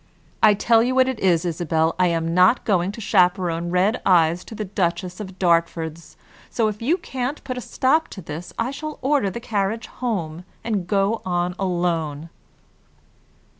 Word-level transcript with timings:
I 0.41 0.55
tell 0.55 0.81
you 0.81 0.95
what 0.95 1.07
it 1.07 1.19
is, 1.19 1.45
Isabel, 1.45 1.93
I 1.99 2.07
am 2.07 2.33
not 2.33 2.65
going 2.65 2.91
to 2.93 2.99
chaperone 2.99 3.69
red 3.69 4.01
eyes 4.03 4.43
to 4.45 4.55
the 4.55 4.65
Duchess 4.65 5.19
of 5.19 5.37
Dartford's, 5.37 6.17
so 6.49 6.67
if 6.67 6.81
you 6.81 6.97
can't 6.97 7.43
put 7.43 7.55
a 7.55 7.61
stop 7.61 8.07
to 8.07 8.21
this, 8.23 8.51
I 8.57 8.71
shall 8.71 8.97
order 9.03 9.29
the 9.29 9.39
carriage 9.39 9.85
home, 9.85 10.43
and 10.63 10.87
go 10.87 11.21
on 11.23 11.53
alone." 11.59 12.29